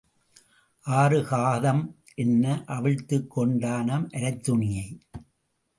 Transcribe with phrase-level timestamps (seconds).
[0.85, 1.83] ஆறு காதம்
[2.15, 2.63] என்ன,
[2.67, 4.99] அவிழ்த்துக் கொண்டானாம் அரைத்துணியை.